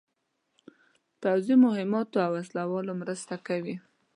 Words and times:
پوځي 1.21 1.55
مهماتو 1.65 2.17
او 2.25 2.31
وسلو 2.37 2.93
مرسته 3.01 3.35
کوي. 3.47 3.75